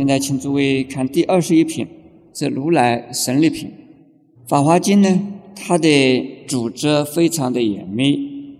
[0.00, 1.86] 现在请诸位看第二十一品，
[2.32, 3.68] 是如来神力品，
[4.48, 5.20] 《法华经》呢，
[5.54, 8.56] 它的组织非常的严密。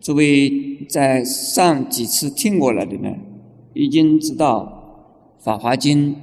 [0.00, 3.16] 诸位在上几次听过了的呢，
[3.74, 6.14] 已经知道《法华经》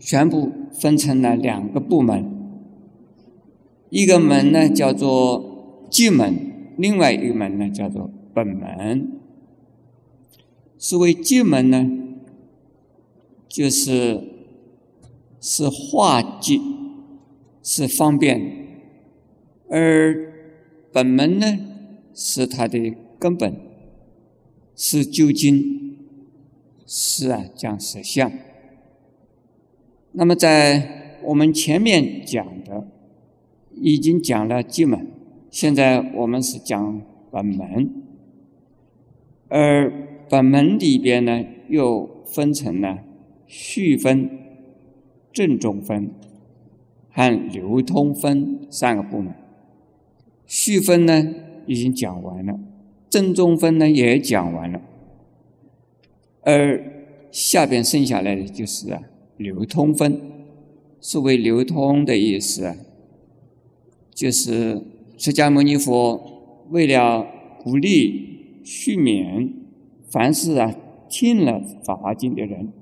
[0.00, 2.28] 全部分成了两个部门，
[3.90, 6.34] 一个门呢叫做寂门，
[6.76, 9.12] 另外一个门呢叫做本门。
[10.76, 11.88] 所谓寂门呢，
[13.54, 14.20] 就是
[15.40, 16.60] 是化寂，
[17.62, 18.40] 是方便；
[19.70, 20.32] 而
[20.92, 21.56] 本门呢，
[22.12, 23.54] 是它的根本，
[24.74, 25.94] 是究竟，
[26.84, 28.32] 是啊讲实相。
[30.10, 32.88] 那么在我们前面讲的，
[33.76, 35.06] 已经讲了寂门，
[35.48, 38.02] 现在我们是讲本门，
[39.46, 39.92] 而
[40.28, 43.04] 本门里边呢，又分成了
[43.46, 44.30] 序分、
[45.32, 46.10] 正中分
[47.10, 49.34] 和流通分三个部门。
[50.46, 51.34] 序分呢
[51.66, 52.58] 已经讲完了，
[53.08, 54.80] 正中分呢也讲完了，
[56.42, 56.82] 而
[57.30, 59.02] 下边剩下来的就是啊。
[59.36, 60.20] 流通分，
[61.00, 62.76] 所谓流通的意思啊，
[64.14, 64.80] 就是
[65.18, 67.26] 释迦牟尼佛为了
[67.60, 69.52] 鼓励续免，
[70.08, 70.72] 凡是啊
[71.08, 72.72] 听了《法华经》的人，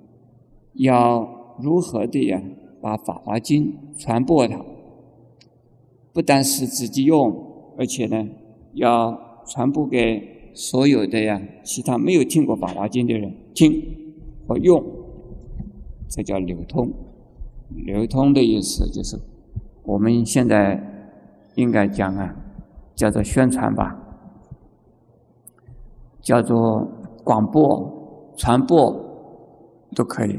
[0.75, 2.43] 要如何的呀
[2.81, 4.61] 把《法华经》传播它，
[6.13, 7.35] 不但是自己用，
[7.79, 8.29] 而且呢
[8.73, 13.83] 要传播给所有的呀其他没有听过《法华经》的人听
[14.49, 14.83] 和用。
[16.09, 16.91] 这叫流通，
[17.75, 19.19] 流通的意思就是
[19.85, 20.83] 我们现在
[21.55, 22.35] 应该讲啊，
[22.95, 23.99] 叫做宣传吧，
[26.21, 26.87] 叫做
[27.25, 28.95] 广播、传播
[29.95, 30.39] 都可以。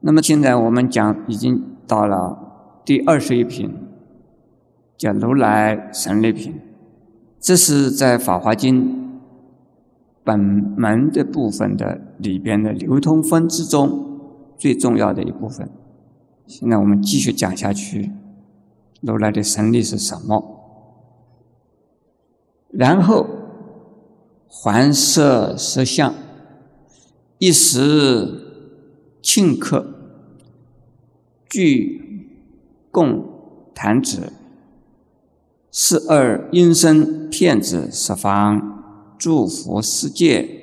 [0.00, 3.74] 那么现在我们讲已经到了第二十一品，
[4.96, 6.60] 叫如来神力品，
[7.38, 8.82] 这是在《法华经》
[10.22, 12.00] 本门的部分的。
[12.20, 14.20] 里边的流通分之中
[14.58, 15.70] 最重要的一部分。
[16.46, 18.12] 现在我们继续讲下去，
[19.00, 20.60] 如来的神力是什么？
[22.68, 23.26] 然后
[24.48, 26.12] 环色实相，
[27.38, 28.49] 一时
[29.22, 29.86] 顷刻，
[31.48, 32.28] 具
[32.90, 33.24] 共
[33.74, 34.32] 弹指，
[35.70, 40.56] 是二音声骗子十方祝福世界。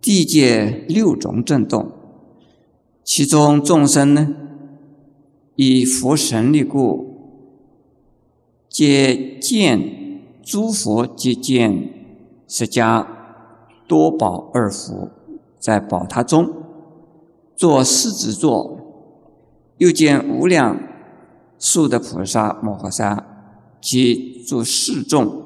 [0.00, 1.90] 地界六种震动，
[3.02, 4.36] 其中众生呢，
[5.56, 7.42] 以佛神力故，
[8.68, 11.90] 皆见诸佛皆见
[12.46, 13.04] 释迦
[13.88, 15.10] 多宝二佛
[15.58, 16.52] 在宝塔中
[17.56, 18.78] 做狮子座，
[19.78, 20.78] 又见无量
[21.58, 23.26] 数的菩萨摩诃萨
[23.80, 25.42] 及诸世众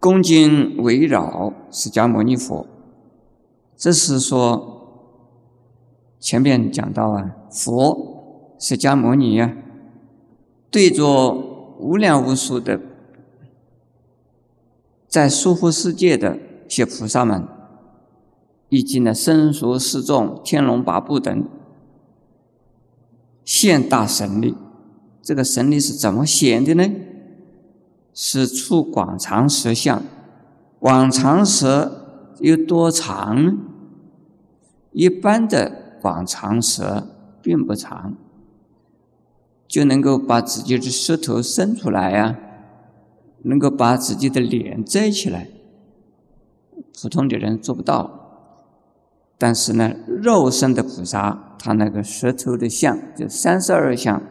[0.00, 2.66] 恭敬围绕释迦牟尼佛。
[3.76, 4.70] 这是说，
[6.18, 9.54] 前面讲到啊，佛释迦牟尼呀，
[10.70, 11.32] 对着
[11.78, 12.80] 无量无数的
[15.08, 17.46] 在娑婆世界的一些菩萨们，
[18.74, 21.44] 以及呢生熟四众、天龙八部等，
[23.44, 24.56] 现大神力。
[25.22, 26.90] 这个神力是怎么显的呢？
[28.12, 30.02] 是出广长舌相，
[30.80, 32.00] 广长舌。
[32.40, 33.56] 有多长？
[34.90, 37.06] 一般的广长舌
[37.40, 38.16] 并不长，
[39.68, 42.36] 就能够把自己的舌头伸出来呀，
[43.42, 45.48] 能够把自己的脸遮起来。
[47.00, 48.22] 普通的人做不到。
[49.36, 54.22] 但是呢，肉身的菩萨，他那个舌头的相，就三十二相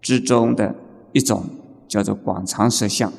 [0.00, 0.74] 之中的
[1.12, 1.44] 一种，
[1.88, 3.12] 叫做广长舌相。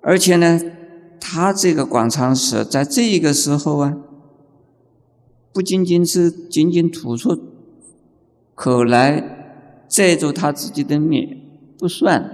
[0.00, 0.60] 而且呢，
[1.20, 3.96] 他这个广长舌在这个时候啊，
[5.52, 7.38] 不仅仅是仅仅吐出
[8.54, 11.40] 口来遮住他自己的面
[11.78, 12.30] 不算，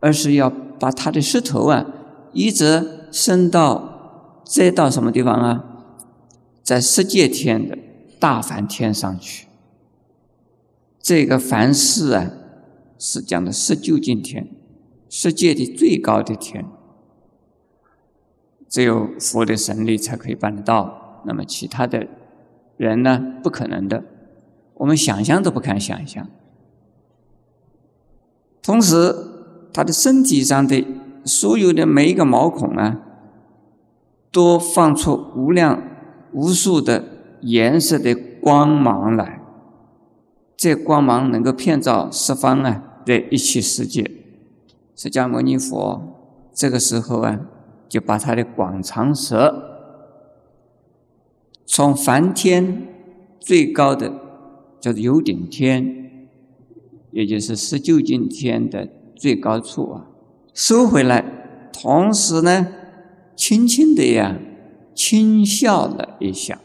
[0.00, 1.86] 而是要把他的舌头啊，
[2.32, 3.93] 一直伸到
[4.44, 5.64] 再到什么地方啊？
[6.62, 7.76] 在十界天的
[8.18, 9.48] 大梵天上去。
[11.00, 12.30] 这个梵世啊，
[12.98, 14.48] 是讲的十九境天。
[15.10, 16.64] 世界的最高的天，
[18.68, 21.22] 只有佛的神力才可以办得到。
[21.24, 22.08] 那么其他的
[22.76, 23.22] 人呢？
[23.40, 24.02] 不可能的，
[24.74, 26.26] 我们想象都不敢想象。
[28.60, 29.14] 同时，
[29.72, 30.84] 他的身体上的
[31.24, 33.00] 所有的每一个毛孔啊，
[34.34, 35.80] 多放出无量
[36.32, 37.04] 无数的
[37.42, 39.40] 颜色的光芒来，
[40.56, 44.10] 这光芒能够遍照十方啊的一切世界。
[44.96, 46.02] 释迦牟尼佛
[46.52, 47.38] 这个时候啊，
[47.88, 49.54] 就把他的广长舌
[51.64, 52.88] 从梵天
[53.38, 54.12] 最高的
[54.80, 56.26] 叫做有顶天，
[57.12, 60.06] 也就是十九境天的最高处啊，
[60.52, 61.24] 收回来，
[61.72, 62.66] 同时呢。
[63.36, 64.38] 轻轻的呀，
[64.94, 66.60] 轻笑了一下，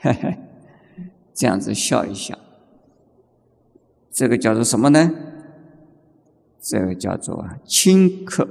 [0.00, 0.38] 嘿嘿，
[1.34, 2.38] 这样子笑一笑，
[4.10, 5.10] 这个叫做什么呢？
[6.60, 8.48] 这个叫做轻客。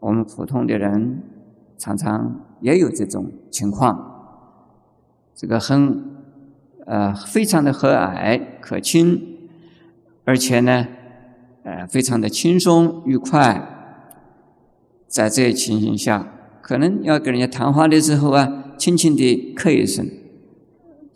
[0.00, 1.22] 我们普通的人
[1.78, 4.48] 常常也有这种情况，
[5.34, 6.04] 这个很
[6.86, 9.48] 呃非常的和蔼可亲，
[10.24, 10.88] 而且呢，
[11.62, 13.76] 呃非常的轻松愉快。
[15.10, 20.08] 在这些情形下，可能要跟人家谈话的时候啊，轻轻地咳一声，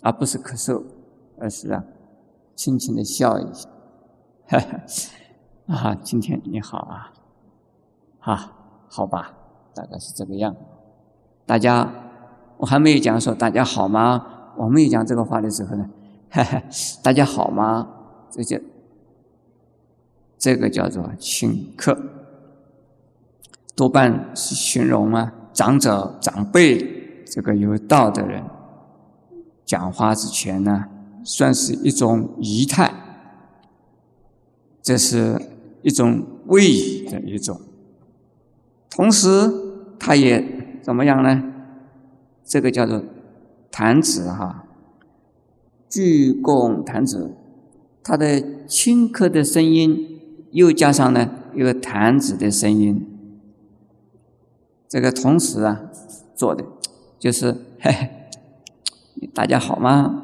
[0.02, 0.82] 而不是咳嗽，
[1.38, 1.84] 而是啊，
[2.56, 3.68] 轻轻的笑一下，
[4.46, 4.80] 哈哈，
[5.72, 7.12] 啊，今天你好啊，
[8.18, 8.52] 啊，
[8.88, 9.32] 好吧，
[9.72, 10.56] 大概是这个样。
[11.46, 11.88] 大家，
[12.56, 14.26] 我还没有讲说大家好吗？
[14.56, 15.88] 我没有讲这个话的时候呢，
[16.30, 16.60] 哈哈，
[17.00, 17.88] 大家好吗？
[18.28, 18.60] 这就
[20.36, 22.23] 这个叫做请客。
[23.74, 28.42] 多半是形容啊，长者、长辈这个有道的人
[29.64, 30.84] 讲话之前呢，
[31.24, 32.92] 算是一种仪态，
[34.80, 35.40] 这是
[35.82, 37.60] 一种位移的一种。
[38.90, 39.50] 同时，
[39.98, 41.42] 他也怎么样呢？
[42.44, 43.02] 这个叫做
[43.72, 44.66] 弹指哈，
[45.88, 47.32] 鞠躬弹指，
[48.04, 50.20] 他的轻咳的声音，
[50.52, 53.13] 又加上呢一个弹指的声音。
[54.94, 55.90] 这个同时啊，
[56.36, 56.64] 做的
[57.18, 57.50] 就是
[57.80, 60.22] 嘿嘿，大家好吗？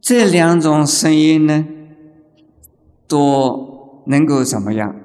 [0.00, 1.64] 这两种声音呢，
[3.06, 4.96] 都能够怎么样？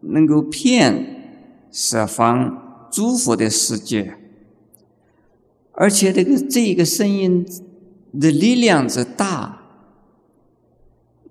[0.00, 4.14] 能够骗十方诸佛的世界，
[5.72, 7.46] 而且这个这个声音
[8.18, 9.60] 的力量之大，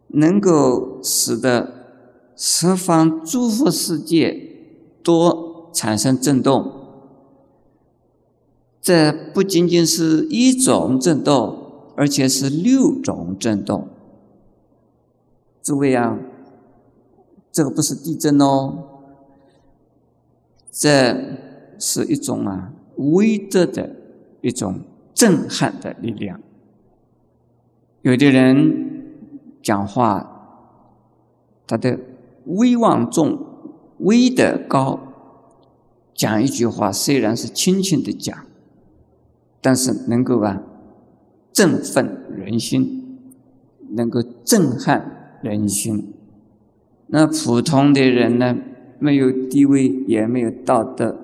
[0.10, 1.88] 能够使得
[2.36, 4.52] 十方诸佛世界
[5.02, 5.47] 多。
[5.78, 6.72] 产生震动，
[8.82, 11.56] 这不仅仅是一种震动，
[11.96, 13.88] 而且是六种震动。
[15.62, 16.18] 诸位啊，
[17.52, 18.86] 这个不是地震哦，
[20.72, 21.16] 这
[21.78, 23.96] 是一种啊威德的
[24.42, 24.80] 一种
[25.14, 26.42] 震撼的力量。
[28.02, 29.06] 有的人
[29.62, 30.74] 讲话，
[31.68, 32.00] 他的
[32.46, 33.38] 威望重，
[34.00, 35.02] 威德高。
[36.18, 38.36] 讲一句话，虽然是轻轻的讲，
[39.62, 40.64] 但是能够啊
[41.54, 43.20] 振奋人心，
[43.92, 46.14] 能够震撼人心。
[47.06, 48.58] 那普通的人呢，
[48.98, 51.16] 没有地位，也没有道德，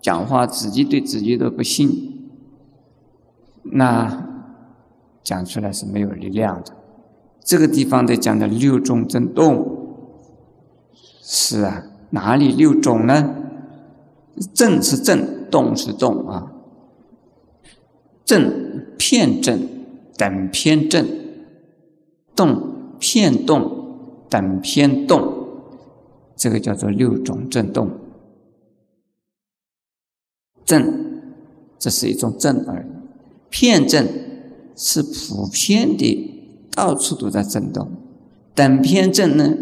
[0.00, 2.30] 讲话自己对自己都不信，
[3.64, 4.26] 那
[5.22, 6.74] 讲出来是没有力量的。
[7.44, 10.08] 这个地方的讲的六种震动，
[11.20, 13.41] 是啊，哪里六种呢？
[14.54, 16.52] 震是震，动是动啊。
[18.24, 19.68] 震、片震、
[20.16, 21.04] 等偏震；
[22.34, 25.46] 动、片动、等偏动。
[26.34, 27.90] 这个叫做六种震动。
[30.64, 31.22] 震，
[31.78, 32.86] 这是一种震而已；
[33.50, 34.08] 片震
[34.74, 36.30] 是普遍的，
[36.74, 37.86] 到处都在震动；
[38.54, 39.54] 等偏震呢，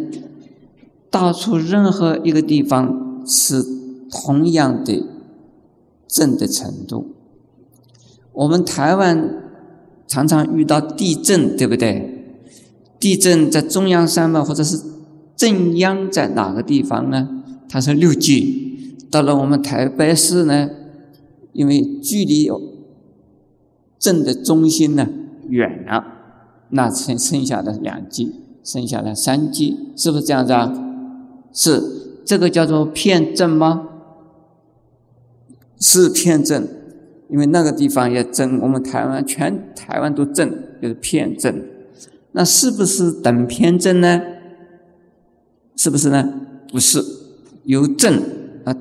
[1.11, 3.80] 到处任何一个地方是。
[4.11, 5.05] 同样的
[6.09, 7.07] 震的程度，
[8.33, 9.43] 我们台湾
[10.07, 12.39] 常常遇到地震，对不对？
[12.99, 14.79] 地震在中央山脉或者是
[15.37, 17.43] 震央在哪个地方呢？
[17.69, 18.97] 它是六级。
[19.11, 20.69] 到了我们台北市呢，
[21.53, 22.61] 因为距离有
[23.99, 25.09] 震的中心呢
[25.49, 26.05] 远了，
[26.71, 30.73] 那剩剩下的两级，剩下的三级，是不是这样子啊？
[31.53, 31.83] 是，
[32.25, 33.89] 这个叫做片震吗？
[35.81, 36.69] 是片震，
[37.29, 40.49] 因为那个地方也震，我们台湾全台湾都震，
[40.81, 41.65] 就是片震。
[42.33, 44.23] 那是不是等偏正呢？
[45.75, 46.33] 是不是呢？
[46.71, 47.03] 不是，
[47.65, 48.23] 有震
[48.65, 48.77] 啊，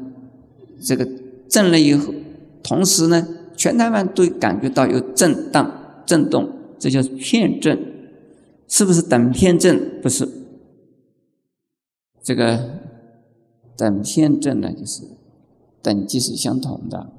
[0.81, 1.07] 这个
[1.47, 2.13] 震了以后，
[2.61, 7.79] 同时呢，全台湾都感觉到有震荡、震动，这叫片震。
[8.67, 9.99] 是不是等偏正？
[9.99, 10.29] 不是，
[12.21, 12.81] 这个
[13.75, 15.01] 等偏正呢，就是
[15.81, 17.11] 等级是相同的。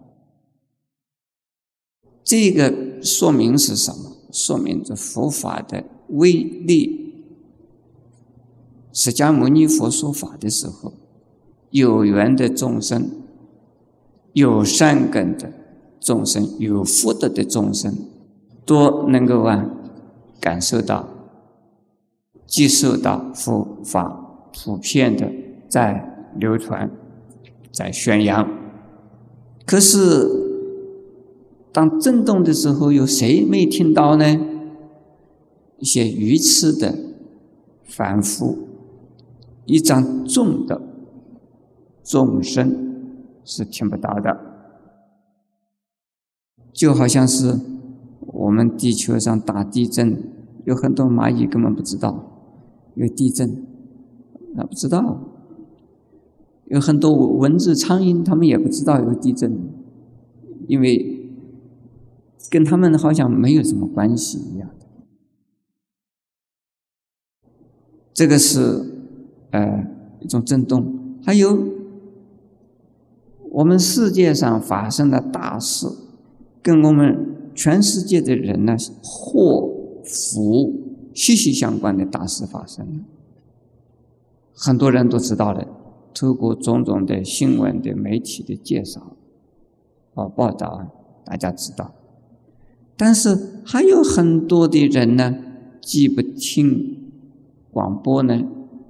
[2.22, 4.16] 这个说明是什么？
[4.30, 6.98] 说明这佛法的威力。
[8.92, 10.92] 释迦牟尼佛说法的时候，
[11.70, 13.08] 有缘的众生，
[14.32, 15.52] 有善根的
[16.00, 17.96] 众生，有福德的众生，
[18.64, 19.64] 都能够啊
[20.40, 21.08] 感受到、
[22.46, 25.32] 接受到佛法普遍的
[25.68, 26.90] 在流传、
[27.72, 28.48] 在宣扬。
[29.66, 30.38] 可是。
[31.72, 34.24] 当震动的时候，有谁没听到呢？
[35.78, 36.98] 一些愚痴的
[37.84, 38.58] 凡夫，
[39.66, 40.82] 一张重的
[42.02, 44.36] 众生是听不到的。
[46.72, 47.56] 就好像是
[48.20, 50.20] 我们地球上大地震，
[50.64, 52.50] 有很多蚂蚁根本不知道
[52.96, 53.64] 有地震，
[54.56, 55.00] 那不知道；
[56.70, 59.56] 有很多蚊子、苍蝇，他们也不知道有地震，
[60.66, 61.18] 因为。
[62.48, 64.86] 跟他们好像没有什么关系一样的，
[68.12, 68.82] 这个是
[69.50, 69.86] 呃
[70.20, 71.18] 一种震动。
[71.22, 71.68] 还有
[73.50, 75.86] 我们世界上发生的大事，
[76.60, 79.70] 跟我们全世界的人呢祸
[80.02, 80.72] 福
[81.14, 83.04] 息息相关的大事发生了，
[84.54, 85.64] 很多人都知道了，
[86.14, 89.16] 透过种种的新闻的媒体的介绍
[90.14, 90.88] 啊报道啊，
[91.24, 91.94] 大家知道。
[92.96, 95.36] 但是还有很多的人呢，
[95.80, 97.12] 既不听
[97.72, 98.42] 广播呢，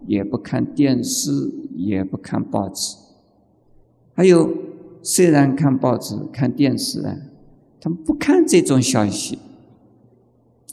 [0.06, 1.30] 也不看电视，
[1.76, 2.96] 也不看报纸。
[4.14, 4.52] 还有
[5.02, 7.16] 虽然看报纸、看电视啊，
[7.80, 9.38] 他们不看这种消息。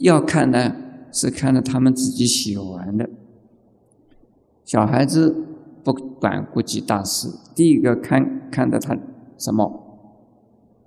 [0.00, 0.74] 要看呢，
[1.12, 3.08] 是看了他们自己喜欢的。
[4.64, 5.34] 小孩子
[5.88, 8.94] 不管国际大事，第一个看看到他
[9.38, 10.12] 什么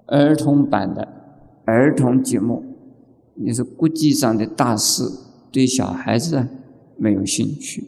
[0.05, 1.07] 儿童版的。
[1.65, 2.63] 儿童节目，
[3.33, 5.03] 你是国际上的大事，
[5.51, 6.47] 对小孩子
[6.97, 7.87] 没有兴趣。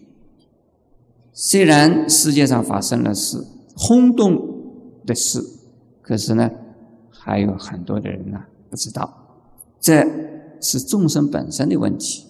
[1.31, 5.39] 虽然世界上发生了事，轰动的事，
[6.01, 6.49] 可是呢，
[7.11, 8.39] 还有很多的人呢
[8.71, 9.37] 不知道，
[9.79, 10.03] 这
[10.59, 12.25] 是众生本身的问题。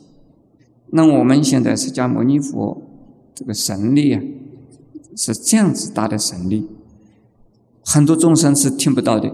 [0.92, 2.82] 那我们现在释迦牟尼佛
[3.34, 4.22] 这个神力啊，
[5.16, 6.70] 是这样子大的神力，
[7.86, 9.34] 很多众生是听不到的。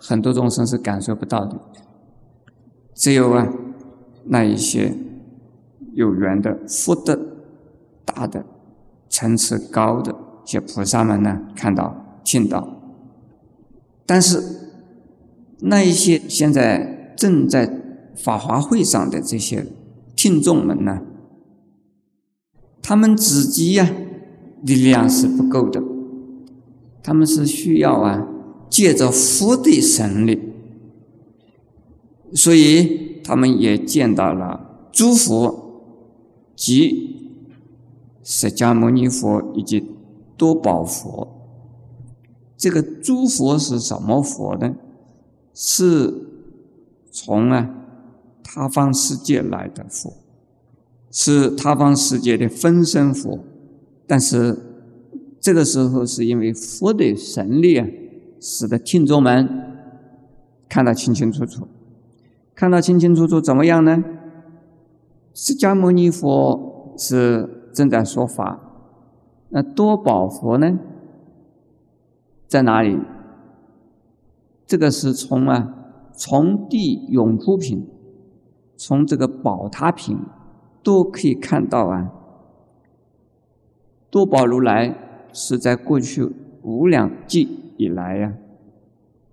[0.00, 1.58] 很多众生是感受不到的，
[2.94, 3.52] 只有啊
[4.26, 4.96] 那一些
[5.92, 7.18] 有缘的福德
[8.04, 8.46] 大的
[9.08, 10.12] 层次高的
[10.46, 12.80] 一些菩萨们呢，看到听到。
[14.06, 14.40] 但是
[15.62, 17.68] 那一些现在正在
[18.14, 19.66] 法华会上的这些
[20.14, 21.02] 听众们呢，
[22.80, 23.90] 他们自己呀
[24.62, 25.82] 力量是不够的，
[27.02, 28.26] 他们是需要啊。
[28.70, 30.38] 借着佛的神力，
[32.34, 35.82] 所以他们也见到了诸佛
[36.54, 37.40] 及
[38.22, 39.82] 释迦牟尼佛以及
[40.36, 41.26] 多宝佛。
[42.58, 44.74] 这个诸佛是什么佛呢？
[45.54, 46.26] 是
[47.10, 47.70] 从啊
[48.44, 50.12] 他方世界来的佛，
[51.10, 53.38] 是他方世界的分身佛。
[54.08, 54.58] 但是
[55.38, 57.86] 这个时候是因为佛的神力啊。
[58.40, 59.48] 使得听众们
[60.68, 61.66] 看得清清楚楚，
[62.54, 64.04] 看到清清楚楚怎么样呢？
[65.34, 68.60] 释迦牟尼佛是正在说法，
[69.48, 70.78] 那多宝佛呢，
[72.46, 72.96] 在哪里？
[74.68, 75.74] 这个是从啊，
[76.12, 77.88] 从地涌出品，
[78.76, 80.16] 从这个宝塔品
[80.84, 82.12] 都可以看到啊。
[84.10, 84.94] 多宝如来
[85.32, 86.28] 是在过去
[86.62, 87.56] 无量纪。
[87.78, 88.34] 以来呀，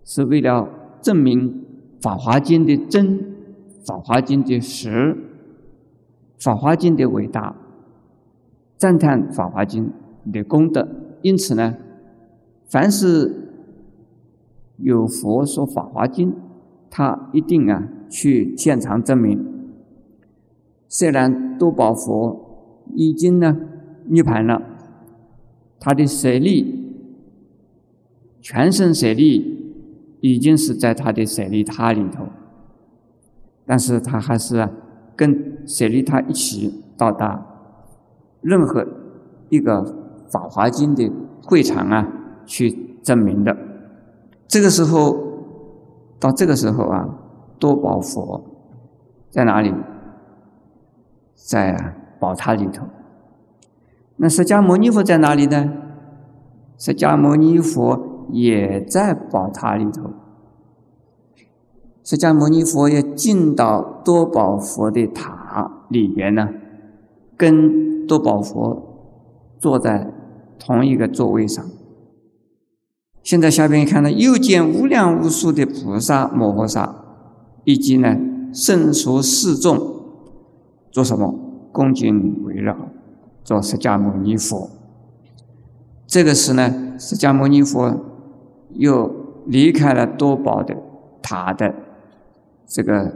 [0.04, 0.70] 是为了
[1.02, 1.50] 证明
[2.00, 3.18] 《法华经》的真，
[3.84, 5.18] 《法华经》的实，
[6.44, 7.56] 《法华经》的伟大，
[8.78, 9.92] 赞叹《法华经》
[10.32, 10.88] 的功德。
[11.24, 11.76] 因此呢，
[12.70, 13.50] 凡是
[14.78, 16.32] 有佛说《法华经》，
[16.92, 19.44] 他一定啊去现场证明。
[20.88, 23.58] 虽然多宝佛已经呢
[24.08, 24.62] 涅盘了，
[25.80, 26.84] 他的舍利。
[28.42, 29.74] 全身舍利
[30.22, 32.28] 已经是在他的舍利塔里头，
[33.66, 34.70] 但是他还是
[35.16, 37.44] 跟舍利塔一起到达
[38.42, 38.86] 任何
[39.50, 39.84] 一个
[40.30, 42.08] 法华经的会场啊
[42.46, 43.58] 去证明的。
[44.48, 45.18] 这个时候，
[46.20, 47.10] 到这个时候啊，
[47.58, 48.44] 多宝佛
[49.32, 49.74] 在哪里？
[51.34, 52.86] 在宝塔里头。
[54.18, 55.74] 那释迦牟尼佛在哪里呢？
[56.78, 60.12] 释迦牟尼佛也在宝塔里头。
[62.04, 66.50] 释迦牟尼佛也进到多宝佛的塔里边呢，
[67.36, 69.18] 跟多宝佛
[69.58, 70.14] 坐在
[70.60, 71.66] 同一个座位上。
[73.24, 76.96] 现在下边看到，又见无量无数的菩萨摩诃萨，
[77.64, 78.16] 以及呢
[78.54, 79.80] 圣所示众，
[80.92, 81.34] 做什么？
[81.72, 82.78] 恭敬围绕，
[83.46, 84.70] 做释迦牟尼佛。
[86.08, 87.96] 这个是呢，释迦牟尼佛
[88.74, 89.10] 又
[89.46, 90.76] 离开了多宝的
[91.22, 91.74] 塔的
[92.66, 93.14] 这个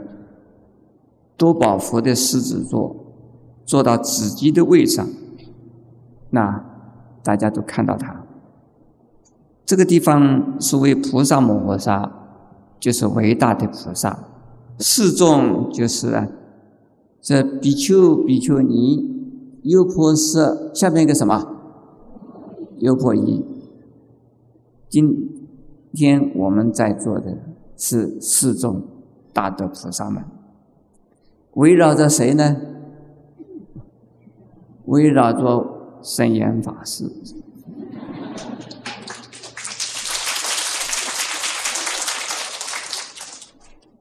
[1.36, 2.96] 多宝佛的狮子座，
[3.66, 5.06] 坐到自己的位上，
[6.30, 6.64] 那
[7.22, 8.24] 大家都看到他。
[9.66, 12.10] 这个地方是为菩萨摩诃萨，
[12.78, 14.26] 就是伟大的菩萨。
[14.78, 16.26] 示众就是啊，
[17.20, 19.19] 这比丘、比丘尼、
[19.62, 21.56] 优婆塞，下面一个什么？
[22.78, 23.44] 优婆夷。
[24.88, 25.38] 今
[25.92, 27.36] 天我们在座的
[27.76, 28.82] 是四众
[29.34, 30.24] 大德菩萨们，
[31.54, 32.56] 围绕着谁呢？
[34.86, 37.10] 围绕着圣严法师。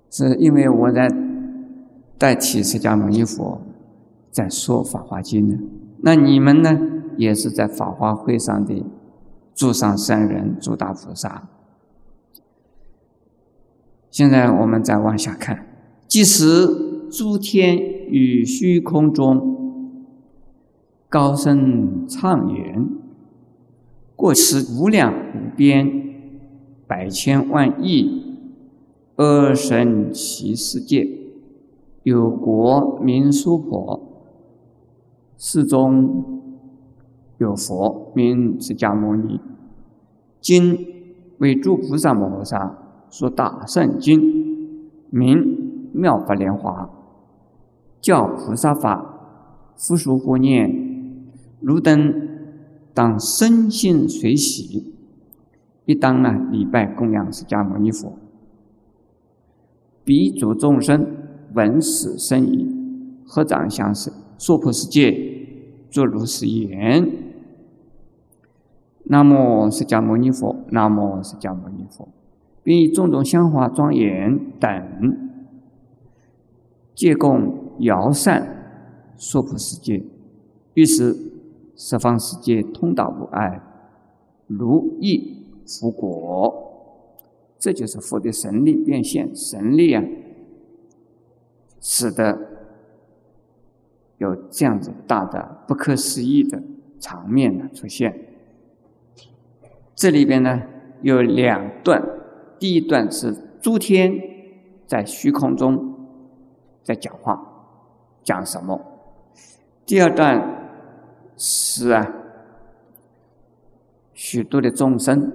[0.10, 1.10] 是因为我在
[2.18, 3.62] 代替释迦牟尼佛
[4.32, 5.60] 在说《法华经》呢，
[6.02, 6.80] 那你们呢
[7.18, 8.86] 也是在法华会上的
[9.54, 11.50] 诸上圣人、诸大菩萨。
[14.10, 15.68] 现在我们再往下看，
[16.08, 16.68] 即使
[17.12, 20.06] 诸天与虚空中
[21.08, 22.88] 高声唱言，
[24.16, 25.92] 过此无量无边
[26.88, 28.38] 百千万亿。
[29.16, 31.06] 二神奇世界，
[32.04, 34.02] 有国民娑婆，
[35.42, 36.42] 世中
[37.38, 39.40] 有佛名释迦牟尼。
[40.42, 40.78] 今
[41.38, 42.78] 为诸菩萨摩诃萨
[43.10, 44.20] 说大圣经，
[45.10, 46.90] 名妙法莲华，
[48.02, 51.26] 教菩萨法，复述佛念，
[51.62, 52.14] 汝等
[52.94, 54.94] 当深信随喜，
[55.86, 58.12] 必当呢礼拜供养释迦牟尼佛。
[60.04, 61.08] 彼诸众生
[61.54, 62.68] 闻此声已，
[63.26, 65.29] 合掌相视，娑婆世界
[65.90, 67.12] 作如是言：
[69.06, 72.08] 南无释迦牟尼佛，南无释迦牟尼佛，
[72.64, 75.32] 并以种种香花庄严等，
[76.94, 80.04] 借供摇扇说普世界，
[80.76, 81.16] 于是
[81.76, 83.62] 十方世界通达无碍，
[84.48, 86.66] 如意福果。
[87.58, 90.04] 这就是佛的神力变现，神力啊，
[91.82, 92.49] 使得
[94.20, 96.62] 有这样子大的、不可思议的
[97.00, 98.28] 场面呢出现。
[99.96, 100.62] 这里边呢
[101.02, 102.02] 有两段，
[102.60, 104.14] 第一段是诸天
[104.86, 105.96] 在虚空中
[106.84, 107.42] 在讲话，
[108.24, 108.80] 讲什么？
[109.86, 110.78] 第二段
[111.36, 112.14] 是啊，
[114.14, 115.32] 许多的众生。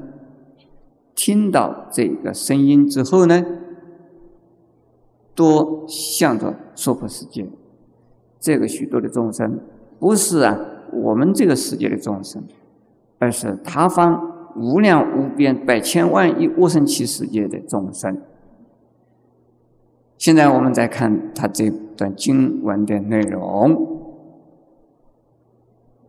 [1.14, 3.44] 听到这个声音之后呢，
[5.34, 7.46] 都向着娑婆世界。
[8.44, 9.58] 这个许多的众生，
[9.98, 10.58] 不是啊
[10.92, 12.44] 我们这个世界的众生，
[13.18, 18.20] 而是他方无量无边百千万亿无生期世界的众生。
[20.18, 24.02] 现在我们再看他这段经文的内容。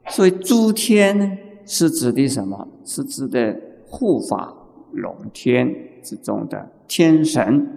[0.10, 2.68] 所以诸天呢，是指的什么？
[2.84, 3.58] 是指的
[3.90, 4.54] 护法。
[4.92, 7.68] 龙天之中的天神，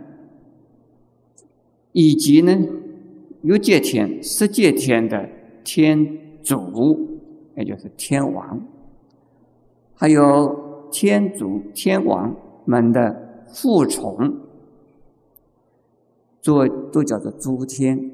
[1.91, 2.57] 以及呢，
[3.43, 5.29] 欲界天、色界天的
[5.65, 7.19] 天主，
[7.57, 8.61] 也就是天王，
[9.95, 14.41] 还有天主、天王们的附从，
[16.41, 18.11] 做都叫做诸天。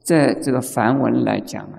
[0.00, 1.78] 在这个梵文来讲啊，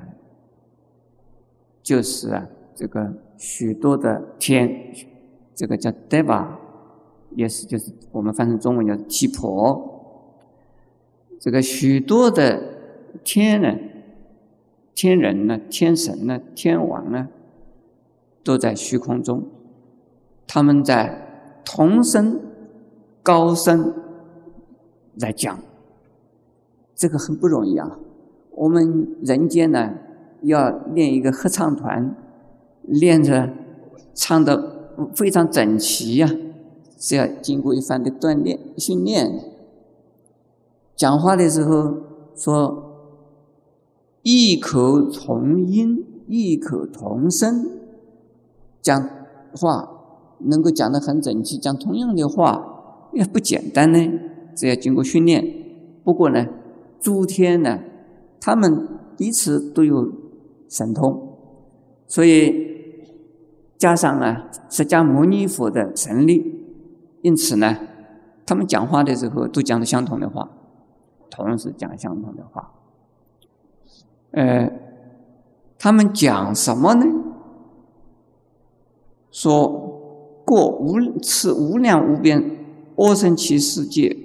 [1.84, 4.94] 就是啊，这个许多的天。
[5.58, 6.46] 这个叫 deva，
[7.34, 9.95] 也是就是我们翻成中文叫七婆。
[11.40, 12.62] 这个许多的
[13.24, 14.04] 天人、
[14.94, 17.30] 天人呢、天神呢、天王呢，
[18.44, 19.44] 都在虚空中，
[20.48, 22.40] 他们在同声
[23.22, 23.94] 高声
[25.18, 25.60] 在讲，
[26.96, 28.00] 这个很不容易啊。
[28.52, 29.94] 我们人间呢，
[30.42, 32.16] 要练一个合唱团，
[32.84, 33.54] 练着
[34.14, 34.74] 唱的。
[35.14, 36.32] 非常整齐呀，
[36.98, 39.55] 是要经过一番的锻炼训练。
[40.96, 41.94] 讲话的时候
[42.36, 42.84] 说
[44.24, 47.66] 异口同音、异口同声，
[48.82, 49.10] 讲
[49.54, 49.90] 话
[50.40, 54.00] 能够讲得很整齐，讲同样的话也不简单呢，
[54.56, 55.44] 这要经过训练。
[56.04, 56.46] 不过呢，
[57.00, 57.80] 诸天呢，
[58.40, 60.12] 他们彼此都有
[60.70, 61.38] 神通，
[62.08, 62.54] 所以
[63.78, 66.44] 加上啊释迦牟尼佛的神力，
[67.22, 67.78] 因此呢，
[68.46, 70.50] 他们讲话的时候都讲的相同的话，
[71.30, 72.72] 同时讲相同的话。
[74.32, 74.72] 呃，
[75.78, 77.06] 他们讲什么呢？
[79.32, 79.68] 说
[80.46, 82.42] 过无此无量无边
[82.96, 84.16] 阿僧祇世界，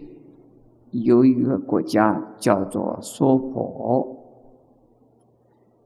[0.90, 4.16] 有一个国家叫做娑婆。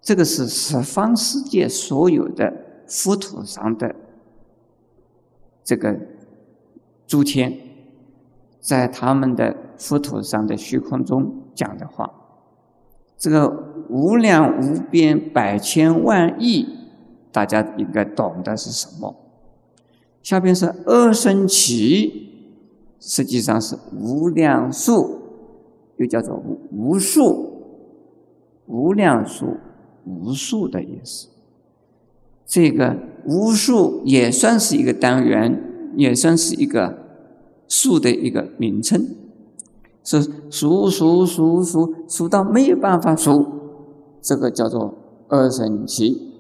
[0.03, 2.53] 这个是十方世界所有的
[2.87, 3.95] 佛土上的
[5.63, 5.99] 这个
[7.07, 7.59] 诸天，
[8.61, 12.11] 在他们的佛土上的虚空中讲的话。
[13.17, 13.49] 这个
[13.89, 16.67] 无量无边百千万亿，
[17.33, 19.15] 大家应该懂的是什么？
[20.23, 22.29] 下边是二生起，
[23.01, 25.21] 实际上是无量数，
[25.97, 27.63] 又叫做无无数、
[28.67, 29.57] 无量数、
[30.05, 31.29] 无数的意思。
[32.47, 35.63] 这个无数也算是一个单元，
[35.97, 36.99] 也算是一个
[37.69, 39.03] 数的一个名称。
[40.05, 43.47] 是数数数数数到没有办法数，
[44.21, 44.95] 这个叫做
[45.29, 46.31] 二神奇。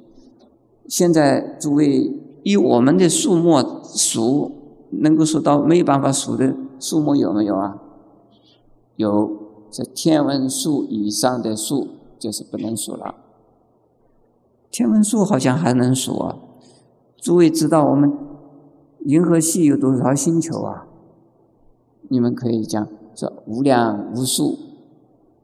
[0.87, 4.53] 现在诸位以我们的数目数，
[4.91, 7.81] 能够数到没有办法数的数目有没有啊？
[8.97, 9.31] 有，
[9.71, 13.15] 这天文数以上的数就是不能数了。
[14.71, 16.37] 天文数好像还能数啊。
[17.17, 18.13] 诸位知道我们
[19.07, 20.87] 银河系有多少星球啊？
[22.11, 22.87] 你们可以讲。
[23.15, 24.59] 说无量无数，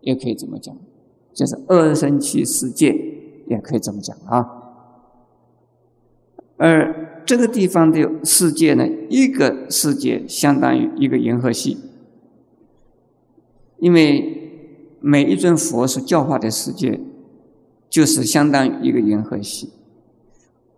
[0.00, 0.76] 也可以这么讲，
[1.32, 2.94] 就是二生起世界，
[3.46, 4.56] 也可以这么讲啊。
[6.56, 11.78] 而这个地方的世界呢，一个世界相当于一个银河系，
[13.78, 14.36] 因为
[15.00, 17.00] 每一尊佛所教化的世界，
[17.88, 19.70] 就是相当于一个银河系。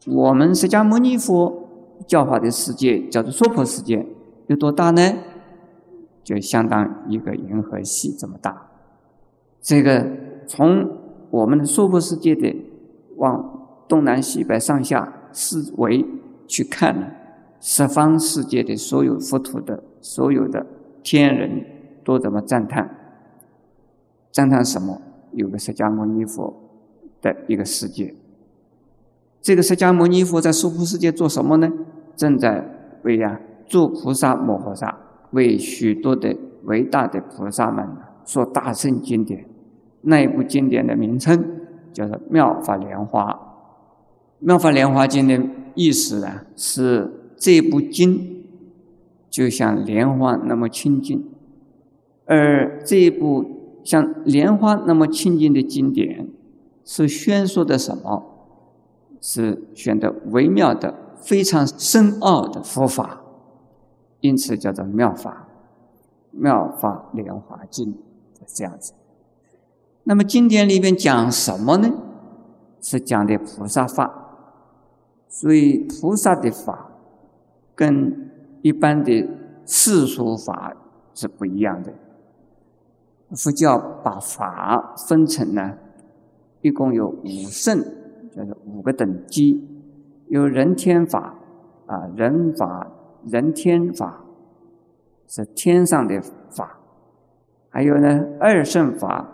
[0.06, 1.68] 我们释迦牟尼佛
[2.06, 4.06] 教化的世界叫做娑婆世界，
[4.46, 5.14] 有多大呢？
[6.24, 8.70] 就相当一个银河系这么大，
[9.60, 10.06] 这个
[10.46, 10.88] 从
[11.30, 12.54] 我们的娑婆世界的
[13.16, 16.04] 往东南西北上下四维
[16.46, 17.06] 去看呢，
[17.60, 20.66] 十方世界的所有佛土的所有的
[21.02, 21.64] 天人
[22.04, 22.88] 都怎么赞叹？
[24.30, 25.00] 赞叹什么？
[25.32, 26.54] 有个释迦牟尼佛
[27.20, 28.14] 的一个世界，
[29.40, 31.70] 这个释迦牟尼佛在娑婆世界做什么呢？
[32.14, 32.64] 正在
[33.02, 34.98] 为呀做菩萨摩诃萨。
[35.32, 37.86] 为许多的伟大的菩萨们
[38.24, 39.46] 说大圣经典，
[40.02, 41.44] 那一部经典的名称
[41.92, 43.30] 叫做《妙法莲华》。
[44.38, 48.44] 《妙法莲华经》的意思呢，是这部经
[49.28, 51.24] 就像莲花那么清净，
[52.26, 56.28] 而这一部像莲花那么清净的经典，
[56.84, 58.28] 是宣说的什么？
[59.20, 63.21] 是选的微妙的、非常深奥的佛法。
[64.22, 65.48] 因此叫做妙法，
[66.30, 67.92] 妙法莲华经，
[68.46, 68.92] 这样子。
[70.04, 71.90] 那么经典里边讲什么呢？
[72.80, 74.20] 是讲的菩萨法。
[75.28, 76.92] 所以菩萨的法
[77.74, 78.30] 跟
[78.62, 79.28] 一般的
[79.66, 80.76] 世俗法
[81.14, 81.92] 是不一样的。
[83.34, 85.78] 佛教把法分成呢，
[86.60, 87.82] 一共有五圣，
[88.36, 89.66] 叫做五个等级，
[90.28, 91.34] 有人天法
[91.86, 92.88] 啊，人法。
[93.26, 94.20] 人天法
[95.28, 96.78] 是天上的法，
[97.70, 99.26] 还有呢二圣法，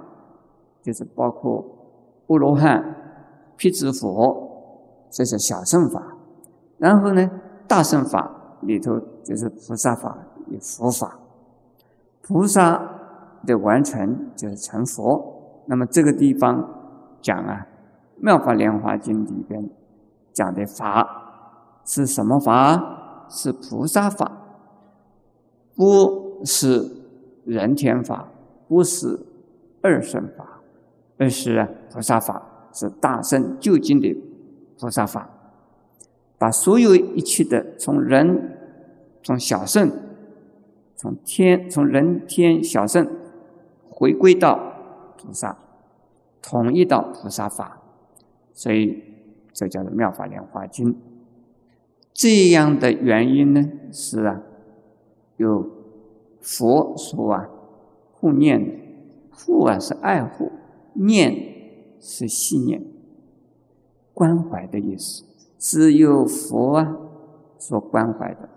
[0.82, 1.64] 就是包括
[2.26, 2.94] 波罗汉、
[3.56, 6.02] 辟支佛，这是小圣法。
[6.76, 7.30] 然后呢
[7.66, 10.16] 大圣法里头就是菩萨法
[10.48, 11.18] 与佛法，
[12.22, 12.80] 菩萨
[13.44, 15.34] 的完成就是成佛。
[15.66, 16.66] 那么这个地方
[17.20, 17.66] 讲啊，
[18.22, 19.68] 《妙法莲华经》里边
[20.32, 22.97] 讲的法是什么法？
[23.28, 24.30] 是菩萨法，
[25.74, 26.90] 不是
[27.44, 28.28] 人天法，
[28.66, 29.20] 不是
[29.82, 30.60] 二圣法，
[31.18, 34.16] 而是菩萨法，是大圣究竟的
[34.78, 35.28] 菩萨法，
[36.38, 38.56] 把所有一切的从人、
[39.22, 39.90] 从小圣、
[40.96, 43.06] 从天、从人天小圣，
[43.88, 44.58] 回归到
[45.16, 45.56] 菩萨，
[46.40, 47.80] 统一到菩萨法，
[48.52, 49.02] 所以
[49.52, 50.96] 这叫做妙法莲华经。
[52.18, 54.42] 这样的原因呢，是啊，
[55.36, 55.70] 有
[56.40, 57.48] 佛说啊，
[58.12, 58.60] 护念，
[59.30, 60.50] 护啊是爱护，
[60.94, 61.32] 念
[62.00, 62.82] 是信念，
[64.12, 65.22] 关怀的意思。
[65.60, 66.96] 是有佛啊
[67.56, 68.48] 所关怀的，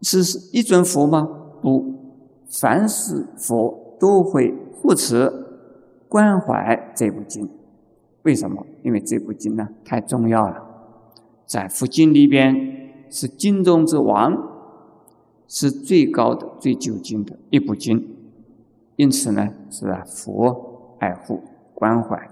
[0.00, 1.28] 是一尊佛吗？
[1.60, 1.84] 不，
[2.48, 5.30] 凡是佛都会护持、
[6.08, 7.46] 关怀这部经。
[8.22, 8.64] 为什么？
[8.82, 10.73] 因为这部经呢太重要了，
[11.46, 14.36] 在佛经里边是经中之王，
[15.46, 18.16] 是最高的、最究竟的一部经，
[18.96, 21.42] 因此呢是佛爱护、
[21.74, 22.28] 关怀。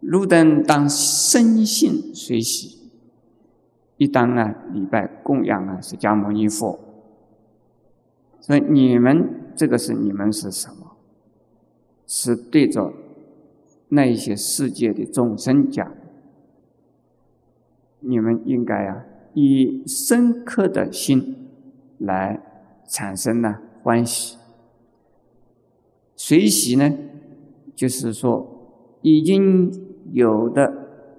[0.00, 2.90] 汝等当深信随喜，
[3.96, 6.78] 一当啊礼拜供养啊释迦牟尼佛。
[8.40, 10.92] 所以你们这个是你们是什么？
[12.06, 12.92] 是对着
[13.88, 15.90] 那一些世界的众生讲。
[18.04, 21.48] 你们应该啊以深刻的心
[21.98, 22.40] 来
[22.86, 24.36] 产生呢欢喜。
[26.16, 26.92] 随喜呢，
[27.74, 28.46] 就是说
[29.02, 29.70] 已经。
[30.12, 30.72] 有的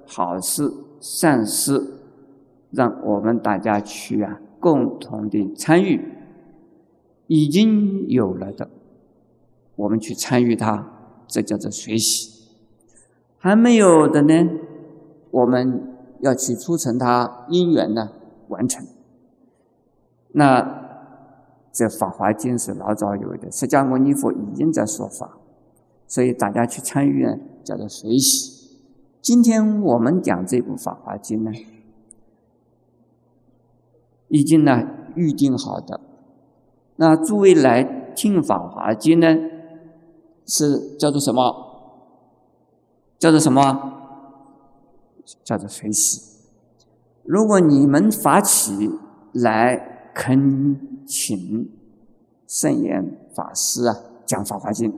[0.06, 0.72] 好事
[1.02, 1.82] 善事，
[2.70, 6.00] 让我们大家去啊共同的参与。
[7.28, 8.70] 已经有了的，
[9.76, 10.88] 我们去参与它，
[11.28, 12.48] 这叫做随喜。
[13.40, 14.50] 还没有的呢，
[15.32, 18.12] 我们要去促成它因缘呢
[18.48, 18.86] 完成。
[20.34, 20.84] 那
[21.72, 25.38] 这《法华经》是老早有的，释迦牟尼佛已经在说法，
[26.08, 28.80] 所以大家去参与呢，叫做随喜。
[29.22, 31.52] 今天我们讲这部《法华经》呢，
[34.28, 34.84] 已经呢
[35.16, 36.00] 预定好的。
[36.98, 37.84] 那诸位来
[38.16, 39.50] 听《法华经》呢，
[40.46, 41.54] 是叫做什么？
[43.18, 43.95] 叫做什么？
[45.44, 46.22] 叫做随喜。
[47.24, 48.90] 如果你们发起
[49.34, 51.70] 来恳请
[52.48, 54.92] 圣严法师啊讲《法华经》，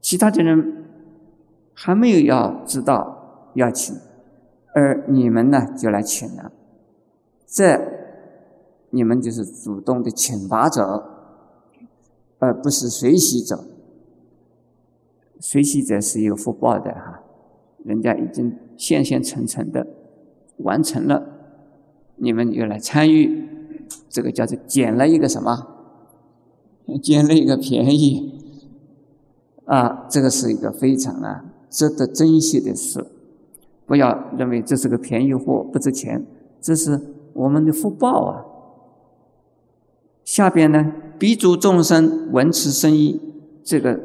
[0.00, 0.84] 其他的人。
[1.78, 3.94] 还没有要知道要请，
[4.74, 6.50] 而你们呢就来请了，
[7.46, 7.78] 这
[8.88, 11.04] 你们就是主动的请法者，
[12.38, 13.66] 而不是随喜者。
[15.38, 17.22] 随喜者是有福报的哈，
[17.86, 19.86] 人家已经现现成成的
[20.58, 21.22] 完成了，
[22.16, 23.48] 你们又来参与，
[24.10, 25.68] 这个叫做捡了一个什么？
[27.02, 28.32] 捡了一个便宜
[29.64, 30.06] 啊！
[30.08, 31.44] 这个是一个非常啊。
[31.68, 33.04] 值得珍惜的事，
[33.86, 36.24] 不要认为这是个便宜货，不值钱。
[36.60, 37.00] 这是
[37.34, 38.44] 我们的福报啊！
[40.24, 43.20] 下边呢，彼诸众生闻此声音，
[43.62, 44.00] 这个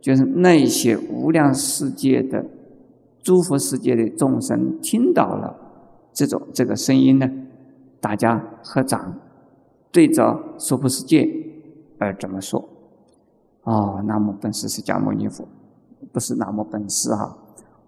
[0.00, 2.44] 就是那些无量世界的
[3.26, 5.52] 诸佛世界的众生听到了
[6.12, 7.28] 这种这个声音呢，
[8.00, 9.18] 大家合掌，
[9.90, 11.28] 对着娑婆世界
[11.98, 12.68] 而怎么说？
[13.64, 15.44] 哦，南无本师释迦牟尼佛。
[16.12, 17.36] 不是南无本师哈，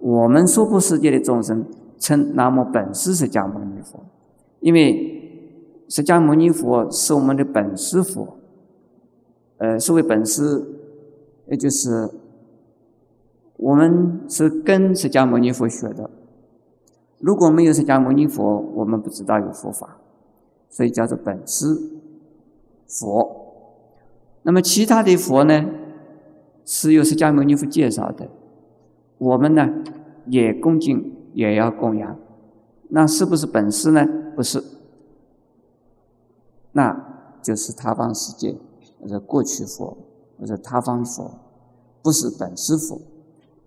[0.01, 1.65] 我们娑婆世界的众生
[2.01, 4.01] 称南无本师释迦牟尼佛，
[4.59, 8.27] 因为释迦牟尼佛是我们的本师佛。
[9.59, 10.67] 呃，所谓本师，
[11.47, 12.11] 也就是
[13.59, 16.09] 我们是跟释迦牟尼佛学的。
[17.19, 19.99] 如果没有释迦牟尼佛，我们不知道有佛法，
[20.71, 21.77] 所以叫做本师
[22.87, 23.47] 佛。
[24.43, 25.67] 那么其他的佛呢？
[26.65, 28.29] 是由释迦牟尼佛介绍的，
[29.17, 29.69] 我们呢
[30.27, 32.17] 也恭敬，也要供养。
[32.91, 34.07] 那是不是本师呢？
[34.37, 34.63] 不是，
[36.73, 36.95] 那
[37.43, 38.55] 就是他方世界
[39.01, 39.97] 或者过去佛
[40.39, 41.39] 或者他方佛，
[42.03, 43.01] 不是本师佛。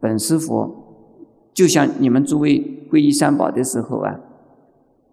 [0.01, 1.07] 本师佛
[1.53, 4.19] 就像你们诸位皈依三宝的时候啊，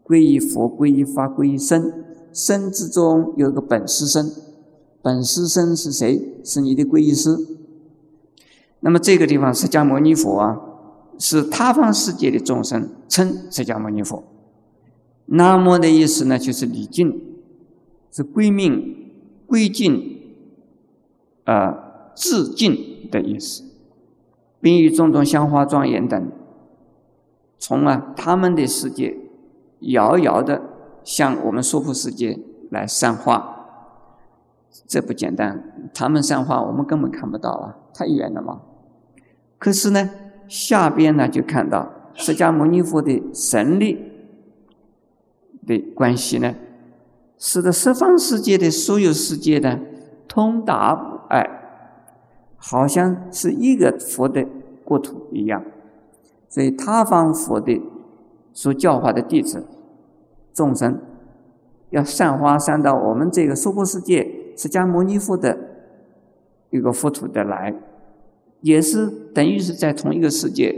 [0.04, 1.92] 皈依佛、皈依法、皈依僧，
[2.32, 4.28] 僧之中有个本师僧，
[5.02, 6.40] 本师僧是谁？
[6.42, 7.36] 是你的皈依师。
[8.80, 10.60] 那么这个地方，释迦牟尼佛啊，
[11.18, 14.24] 是他方世界的众生称释迦牟尼佛。
[15.26, 17.20] 南无的意思呢，就是礼敬，
[18.10, 19.12] 是归命、
[19.46, 20.20] 归敬、
[21.44, 22.76] 啊致敬
[23.10, 23.62] 的意思，
[24.60, 26.30] 并与种种香花庄严等，
[27.58, 29.16] 从啊他们的世界
[29.80, 30.62] 遥遥的
[31.04, 32.38] 向我们娑婆世界
[32.70, 33.54] 来散化。
[34.86, 38.60] 这不简单，他们散化，我们根本看不到啊，太远了嘛。
[39.58, 40.10] 可是呢，
[40.46, 43.98] 下边呢就看到释迦牟尼佛的神力
[45.66, 46.54] 的关系呢，
[47.38, 49.80] 使得十方世界的所有世界的
[50.26, 51.17] 通达，
[52.58, 54.46] 好像是一个佛的
[54.84, 55.64] 国土一样。
[56.50, 57.80] 所以他方佛的
[58.52, 59.64] 所教化的弟子
[60.52, 61.00] 众生，
[61.90, 65.58] 要散花散到我们这个娑婆世界释迦牟尼佛的
[66.70, 67.74] 一个佛土的来。
[68.60, 70.74] 也是等于是在同一个世界，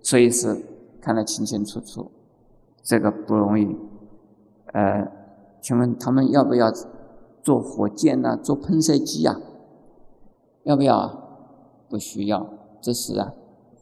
[0.00, 0.56] 所以是
[1.00, 2.08] 看得清清楚楚，
[2.84, 3.76] 这个不容易。
[4.66, 5.10] 呃，
[5.60, 6.70] 请问他们要不要
[7.42, 8.38] 做火箭呢？
[8.40, 9.36] 做喷射机呀？
[10.64, 10.96] 要不要？
[10.96, 11.18] 啊？
[11.88, 12.46] 不需要。
[12.80, 13.32] 这是啊，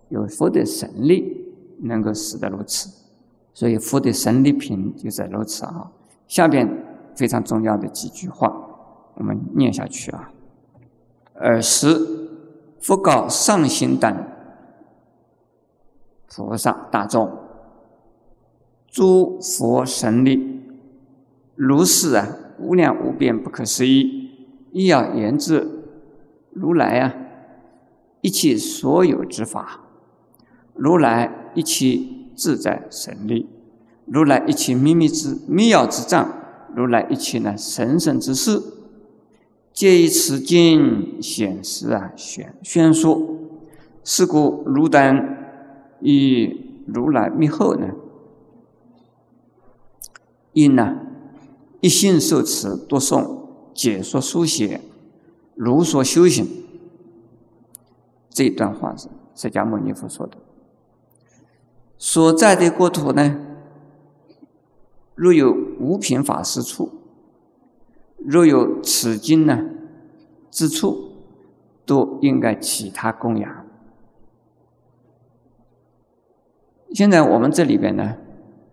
[0.09, 1.45] 有佛的神力
[1.81, 2.91] 能够使得如此。
[3.55, 5.93] 所以佛的神力品就是如此啊。
[6.27, 6.69] 下边
[7.15, 8.55] 非常重要的几句话，
[9.15, 10.33] 我们念下去啊。
[11.35, 11.89] 尔时，
[12.81, 14.25] 佛告上行等
[16.29, 17.31] 菩萨大众：
[18.89, 20.63] 诸佛神力。
[21.55, 24.31] 如是啊，无量无边，不可思议。
[24.73, 25.78] 亦要言之，
[26.53, 27.15] 如来啊，
[28.21, 29.81] 一切所有之法，
[30.75, 32.01] 如来一切
[32.35, 33.49] 自在神力，
[34.07, 36.29] 如来一切秘密之秘要之藏，
[36.75, 38.63] 如来一切呢神圣之事，
[39.73, 43.37] 皆以此经显示啊，宣宣说。
[44.05, 45.37] 是故如等
[46.01, 47.89] 以如来密后呢，
[50.53, 51.01] 因呢。
[51.81, 53.25] 一心受持读诵
[53.73, 54.81] 解说书写
[55.59, 56.47] 如所修行，
[58.31, 60.37] 这段话是释迦牟尼佛说的。
[61.99, 63.41] 所在的国土呢，
[65.17, 66.93] 若有五品法师处，
[68.19, 69.65] 若有此经呢
[70.49, 71.11] 之处，
[71.85, 73.67] 都应该其他供养。
[76.95, 78.15] 现在我们这里边呢，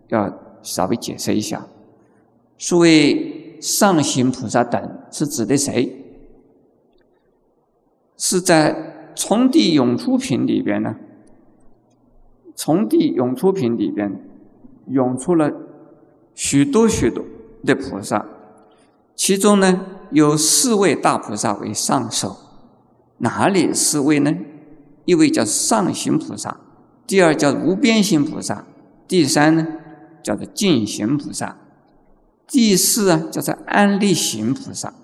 [0.06, 1.66] 要稍微解释一下。
[2.56, 6.04] 所谓上行菩萨等是指的谁？
[8.16, 10.96] 是在从地涌出品里边呢？
[12.54, 14.10] 从地涌出品里边
[14.88, 15.52] 涌出了
[16.34, 17.24] 许多许多
[17.64, 18.24] 的菩萨，
[19.14, 22.36] 其中呢有四位大菩萨为上首。
[23.18, 24.34] 哪里四位呢？
[25.04, 26.58] 一位叫上行菩萨，
[27.06, 28.64] 第二叫无边行菩萨，
[29.06, 29.66] 第三呢
[30.22, 31.56] 叫做净行菩萨。
[32.48, 34.94] 第四啊，叫做安利行菩萨，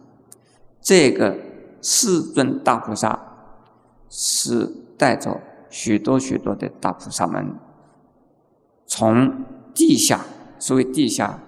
[0.81, 1.37] 这个
[1.83, 3.19] 四尊大菩萨
[4.09, 7.55] 是带着许多许多的大菩萨们，
[8.87, 10.21] 从地下，
[10.59, 11.41] 所谓地下，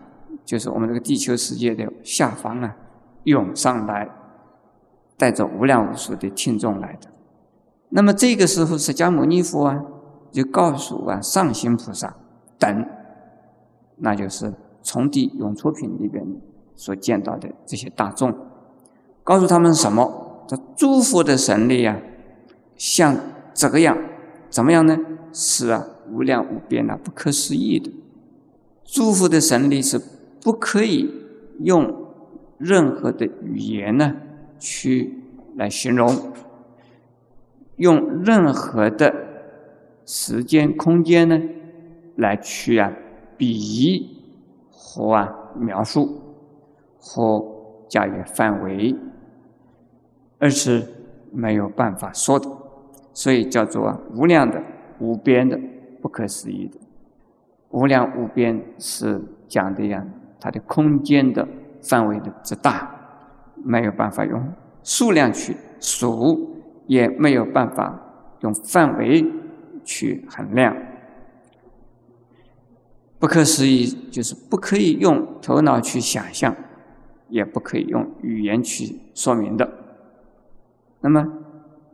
[0.44, 2.76] 就是我们这个地球世界的下方啊，
[3.22, 4.10] 涌上来，
[5.16, 7.08] 带着无量无数的听众来的。
[7.88, 9.82] 那么这个时候，释迦牟尼佛啊，
[10.30, 12.14] 就告诉啊上行菩萨
[12.58, 12.86] 等，
[13.96, 14.52] 那就是。
[14.86, 16.22] 从地涌出品里边
[16.76, 18.36] 所见到的这些大众，
[19.22, 20.23] 告诉他们什么？
[20.46, 21.98] 这诸佛的神力啊，
[22.76, 23.16] 像
[23.52, 23.96] 这个样，
[24.50, 24.98] 怎么样呢？
[25.32, 27.92] 是啊，无量无边啊，不可思议的。
[28.84, 30.00] 诸佛的神力是
[30.42, 31.10] 不可以
[31.60, 32.08] 用
[32.58, 34.14] 任何的语言呢
[34.58, 35.22] 去
[35.56, 36.32] 来形容，
[37.76, 39.14] 用任何的
[40.04, 41.40] 时间空间呢
[42.16, 42.92] 来去啊
[43.36, 44.14] 比喻。
[44.86, 46.20] 和啊描述
[47.00, 47.44] 和
[47.88, 48.94] 加以范围，
[50.44, 50.86] 而是
[51.32, 52.46] 没有办法说的，
[53.14, 54.62] 所以叫做无量的、
[54.98, 55.58] 无边的、
[56.02, 56.78] 不可思议的。
[57.70, 60.06] 无量无边是讲的呀，
[60.38, 61.48] 它的空间的
[61.80, 62.94] 范围的之大，
[63.56, 64.52] 没有办法用
[64.82, 67.98] 数量去数，也没有办法
[68.40, 69.24] 用范围
[69.82, 70.76] 去衡量。
[73.18, 76.54] 不可思议，就是不可以用头脑去想象，
[77.30, 79.80] 也不可以用语言去说明的。
[81.04, 81.22] 那么，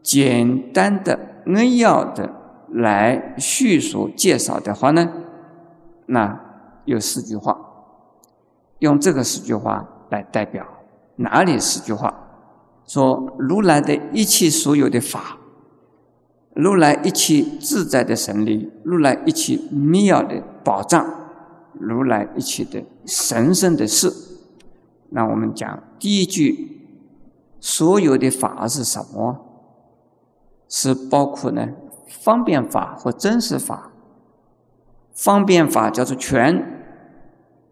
[0.03, 2.31] 简单的扼要的
[2.71, 5.11] 来叙述介绍的话呢，
[6.07, 6.41] 那
[6.85, 7.59] 有四句话，
[8.79, 10.65] 用这个四句话来代表
[11.17, 12.15] 哪里四句话？
[12.87, 15.39] 说如来的一切所有的法，
[16.55, 21.05] 如来一切自在的神力，如来一切妙的宝藏。
[21.73, 24.13] 如来一切的神圣的事，
[25.11, 26.80] 那我们讲第一句，
[27.61, 29.47] 所有的法是什么？
[30.69, 31.69] 是包括呢
[32.09, 33.93] 方便法和真实法。
[35.13, 36.83] 方便法叫做权，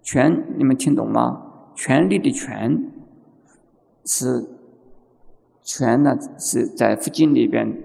[0.03, 1.43] 权你们听懂吗？
[1.75, 2.93] 权力的权
[4.05, 4.47] 是
[5.63, 7.83] 权呢，是在佛经里边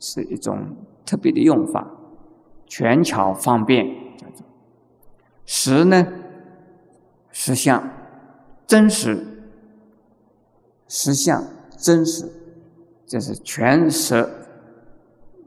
[0.00, 1.86] 是一种特别的用法，
[2.66, 3.86] 权巧方便。
[5.44, 6.06] 实呢，
[7.30, 7.88] 实相，
[8.66, 9.37] 真实，
[10.88, 11.44] 实相，
[11.76, 12.28] 真实，
[13.06, 14.28] 这是全实。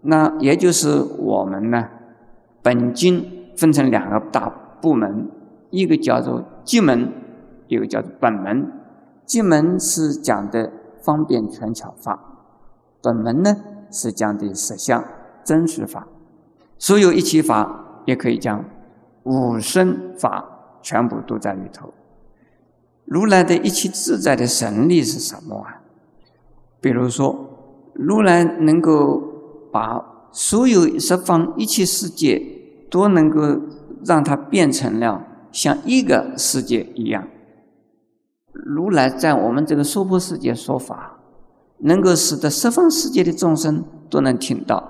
[0.03, 1.89] 那也就是我们呢，
[2.61, 4.47] 本经分成两个大
[4.81, 5.29] 部门，
[5.71, 7.11] 一个叫做经门，
[7.67, 8.71] 一个叫做本门。
[9.25, 10.71] 经门是讲的
[11.01, 12.19] 方便权巧法，
[13.01, 13.57] 本门呢
[13.91, 15.03] 是讲的实相
[15.43, 16.07] 真实法。
[16.77, 17.87] 所有一切法。
[18.05, 18.65] 也可以讲
[19.25, 20.43] 五身法
[20.81, 21.93] 全部都在里头。
[23.11, 25.81] 如来的一切自在的神力是什么啊？
[26.79, 27.35] 比如说，
[27.93, 29.21] 如来能够
[29.69, 32.41] 把所有十方一切世界
[32.89, 33.59] 都能够
[34.05, 37.27] 让它变成了像一个世界一样。
[38.53, 41.19] 如来在我们这个娑婆世界说法，
[41.79, 44.89] 能够使得十方世界的众生都能听到，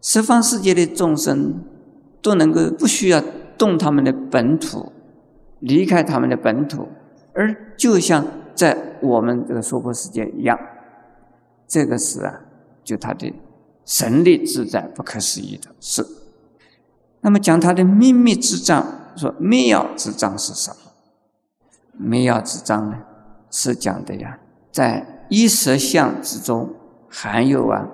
[0.00, 1.62] 十方世界的众生
[2.22, 3.22] 都能够不需要
[3.58, 4.90] 动他们的本土，
[5.60, 6.88] 离开他们的本土，
[7.32, 8.24] 而就像。
[8.54, 10.56] 在我们这个娑婆世界一样，
[11.66, 12.42] 这个是啊，
[12.84, 13.34] 就他的
[13.84, 16.06] 神力自在不可思议的事。
[17.20, 18.86] 那么讲他的秘密之章，
[19.16, 20.76] 说妙之章是什么？
[21.98, 22.96] 妙之章呢，
[23.50, 24.38] 是讲的呀，
[24.70, 26.72] 在一实相之中
[27.10, 27.88] 含有啊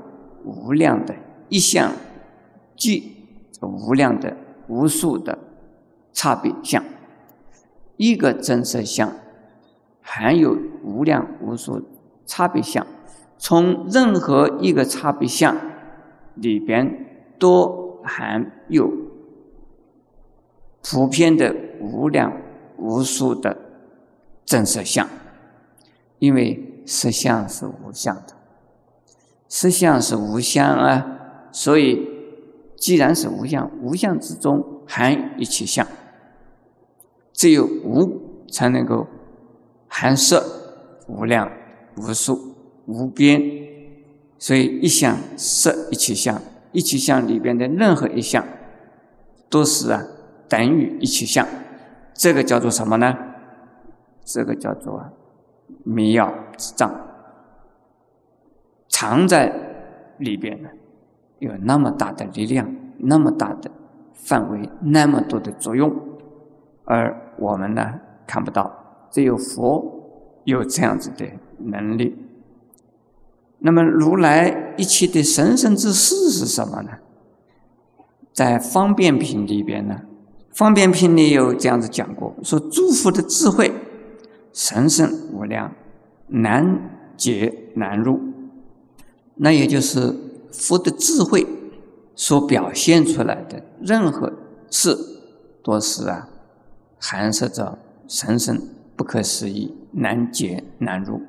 [0.45, 1.15] 无量的
[1.49, 1.91] 一相
[2.77, 3.17] 即
[3.63, 4.37] 无量的
[4.69, 5.39] 无数的
[6.13, 6.85] 差别相，
[8.01, 9.13] 一个真实相。
[10.01, 11.87] 含有无量无数
[12.25, 12.85] 差别相，
[13.39, 15.55] 从任何一个差别相
[16.35, 18.91] 里边都含有
[20.83, 22.33] 普遍的无量
[22.79, 23.57] 无数的
[24.47, 25.07] 真实相。
[26.19, 28.35] 因为实相是无相的，
[29.49, 31.19] 实相是无相啊，
[31.53, 32.09] 所以
[32.77, 35.87] 既然是无相，无相之中含一切相，
[37.41, 38.21] 只有无
[38.53, 39.07] 才能够。
[39.93, 40.45] 含摄
[41.09, 41.51] 无量
[41.97, 42.55] 无数
[42.87, 43.43] 无边，
[44.39, 48.47] 所以一相摄一切相，一切相里边的任何一项，
[49.49, 50.01] 都是啊
[50.49, 51.45] 等于一切相，
[52.15, 53.13] 这个叫做什么呢？
[54.25, 55.05] 这个叫做
[55.83, 56.95] 迷药之藏，
[58.89, 59.53] 藏在
[60.19, 60.71] 里边的，
[61.41, 63.69] 有那么大的力量，那么大的
[64.15, 65.93] 范围，那么多的作用，
[66.91, 67.95] 而我们呢
[68.27, 68.77] 看不到。
[69.13, 71.25] 只有佛有这样子的
[71.59, 72.17] 能力。
[73.59, 76.91] 那么，如来一切的神圣之事是什么呢？
[78.33, 80.01] 在方便品里边呢，
[80.53, 83.73] 方便品里有这样子讲过：说诸佛的智慧
[84.53, 85.73] 神圣无量，
[86.29, 88.21] 难解难入。
[89.35, 90.15] 那也就是
[90.53, 91.47] 佛的智慧
[92.15, 94.33] 所表现出来的任何
[94.71, 94.97] 事，
[95.65, 96.29] 都是啊，
[97.01, 98.61] 含摄着神圣。
[98.97, 101.23] 不可思议，难解难入。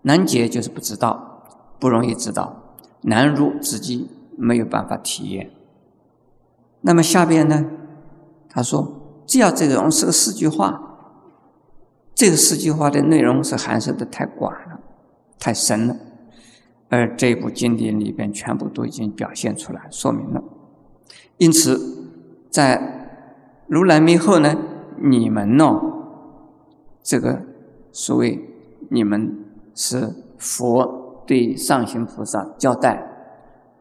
[0.00, 1.44] 难解就是不知道，
[1.78, 2.72] 不容易知道；
[3.02, 5.50] 难入自己没有办法体验。
[6.80, 7.66] 那么下边呢？
[8.48, 10.80] 他说：“只要这种是个四句话，
[12.14, 14.80] 这个四句话的内容是含摄的太广了，
[15.38, 15.96] 太深了。
[16.88, 20.42] 而这部经典里边全部都已经表现出来，说明了。
[21.36, 22.08] 因此，
[22.50, 23.20] 在
[23.66, 24.56] 如来灭后呢，
[25.02, 25.80] 你们呢？”
[27.02, 27.42] 这个
[27.90, 28.38] 所谓
[28.90, 29.44] 你们
[29.74, 33.02] 是佛对上行菩萨交代，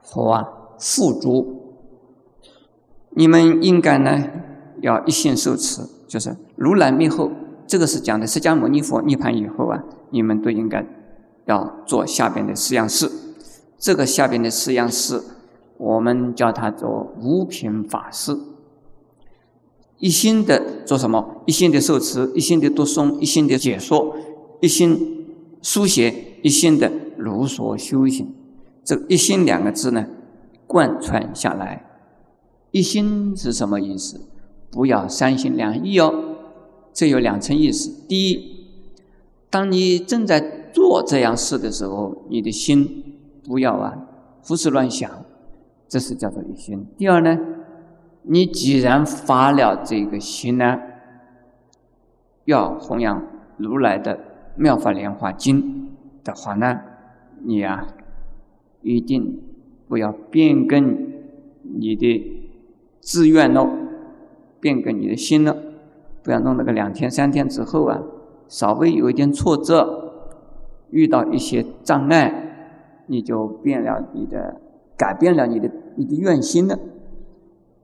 [0.02, 0.48] 佛啊，
[0.80, 1.76] 付诸
[3.10, 4.24] 你们应该呢
[4.82, 7.32] 要一心受持，就是如来灭后，
[7.66, 10.86] 这个是讲的释迦牟尼佛涅盘以后啊，你们都应该
[11.46, 13.12] 要做下边的四样事。
[13.78, 15.22] 这个下边的四样事，
[15.78, 18.38] 我们叫它做无品法事。
[20.00, 21.42] 一心的做什么？
[21.46, 24.16] 一心的受持，一心的读诵，一心的解说，
[24.62, 25.26] 一心
[25.62, 28.32] 书写，一心的如所修行。
[28.84, 30.06] 这一心两个字呢，
[30.68, 31.84] 贯穿下来。
[32.72, 34.22] 一心是什么意思？
[34.70, 36.36] 不要三心两意哦。
[36.94, 37.92] 这有两层意思。
[38.08, 38.68] 第一，
[39.50, 43.98] 当你正在做这样事的时候，你的心不要啊
[44.44, 45.10] 胡思乱想，
[45.90, 46.86] 这是叫做一心。
[46.98, 47.40] 第二呢？
[48.30, 50.80] 你既然发了这个心呢，
[52.46, 53.24] 要弘扬
[53.58, 54.20] 如来的
[54.56, 55.90] 妙法莲华经
[56.24, 56.82] 的话呢，
[57.44, 57.88] 你呀
[58.82, 59.42] 一定
[59.88, 61.14] 不要变更
[61.62, 62.50] 你的
[63.00, 63.70] 志愿喽，
[64.60, 65.56] 变更你的心了，
[66.22, 68.02] 不要弄那个两天三天之后啊，
[68.50, 70.12] 稍微有一点挫折，
[70.90, 74.60] 遇到一些障碍，你就变了你的，
[74.98, 76.78] 改变了你的你的愿心了。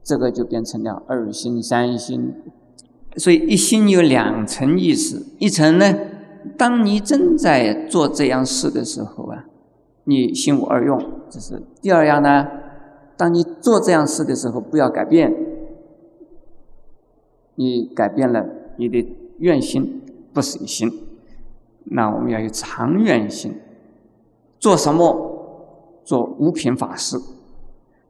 [0.03, 2.33] 这个就变成了二心、三心，
[3.15, 5.25] 所以一心有两层意思。
[5.39, 5.95] 一层呢，
[6.57, 9.45] 当你正在做这样事的时候啊，
[10.03, 12.47] 你心无二用，这是第二样呢。
[13.15, 15.33] 当你做这样事的时候，不要改变，
[17.55, 18.45] 你改变了
[18.77, 20.01] 你的愿心，
[20.33, 20.91] 不是一心。
[21.85, 23.55] 那我们要有长远心，
[24.59, 25.31] 做什么？
[26.03, 27.17] 做无品法事，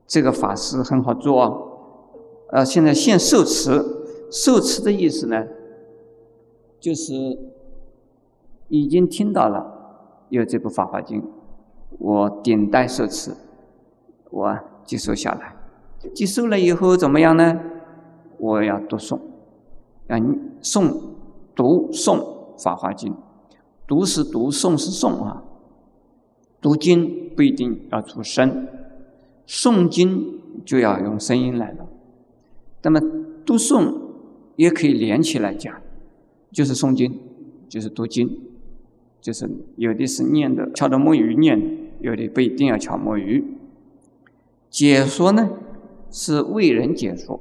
[0.08, 1.73] 这个法事很好做。
[2.54, 3.84] 啊，现在现受持，
[4.32, 5.44] 受持的意思呢，
[6.80, 7.40] 就是
[8.68, 11.20] 已经听到了有这部《法华经》，
[11.98, 13.32] 我顶戴受持，
[14.30, 15.56] 我接受下来，
[16.14, 17.60] 接受了以后怎么样呢？
[18.38, 19.20] 我要读诵，
[20.08, 20.18] 要
[20.62, 20.96] 诵
[21.56, 22.20] 读诵
[22.64, 23.12] 《法华经》，
[23.88, 25.44] 读是读，诵是诵啊。
[26.62, 28.68] 读经不一定要出声，
[29.48, 31.88] 诵经就要用声音来了。
[32.84, 33.00] 那么
[33.46, 33.96] 读诵
[34.56, 35.82] 也可以连起来讲，
[36.52, 37.20] 就是诵经，
[37.68, 38.40] 就是读经，
[39.20, 43.44] 就是有的是念的敲着木鱼念，有的不一定要敲木鱼。
[44.70, 45.50] 解说呢
[46.12, 47.40] 是为人解说。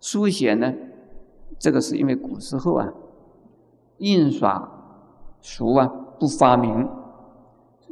[0.00, 0.72] 书写呢，
[1.58, 2.92] 这个是因为古时候啊，
[3.98, 5.02] 印刷
[5.40, 5.86] 书啊
[6.18, 6.88] 不发明，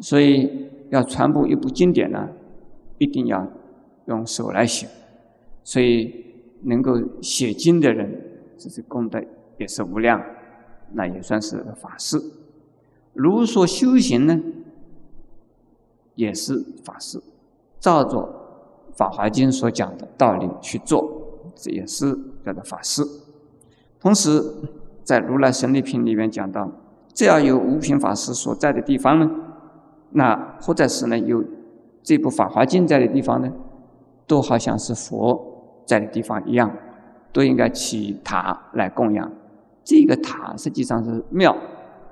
[0.01, 2.29] 所以要传播一部经典呢，
[2.99, 3.49] 一定要
[4.07, 4.87] 用手来写，
[5.65, 6.25] 所以
[6.63, 8.23] 能够写经的人，
[8.57, 9.21] 这是功德
[9.59, 10.23] 也是无量，
[10.93, 12.23] 那也算是法事。
[13.13, 14.41] 如说修行呢，
[16.15, 17.21] 也是法事，
[17.81, 18.19] 照着
[18.97, 21.23] 《法华经》所讲的道理去做。
[21.57, 23.05] 这也是叫做法事。
[24.01, 24.43] 同时，
[25.05, 26.69] 在《如来神力品》里面讲到，
[27.13, 29.31] 只要有五品法师所在的地方呢，
[30.11, 31.45] 那或者是呢有
[32.03, 33.53] 这部《法华经》在的地方呢，
[34.27, 35.54] 都好像是佛
[35.85, 36.75] 在的地方一样，
[37.33, 39.31] 都应该起塔来供养。
[39.83, 41.57] 这个塔实际上是庙、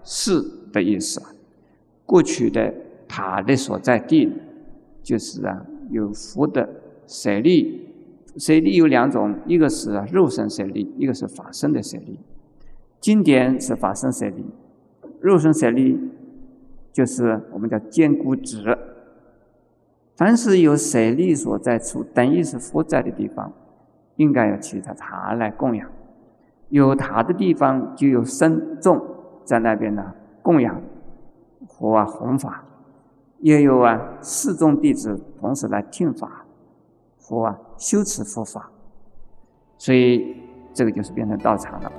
[0.03, 1.23] 寺的意思。
[2.05, 2.75] 过去的
[3.09, 4.33] 塔的所在地，
[5.03, 6.69] 就是啊有佛的
[7.07, 7.89] 舍利。
[8.37, 12.19] 舍利有两种，一个是肉身舍利，一个是法身的舍利。
[13.01, 14.45] 经典是法身舍利，
[15.21, 15.99] 肉身舍利
[16.93, 18.77] 就是我们叫坚固纸。
[20.17, 23.53] 凡是有舍利所在处，等于是佛在的地方，
[24.17, 25.89] 应该要起他塔来供养。
[26.69, 29.01] 有塔的地方，就有僧众
[29.45, 30.81] 在那边呢供养
[31.69, 32.65] 佛啊弘法，
[33.39, 36.45] 也有啊四众弟子同时来听法。
[37.19, 38.69] 佛啊，修持佛法，
[39.79, 40.37] 所以
[40.75, 41.93] 这个就是变成道场了。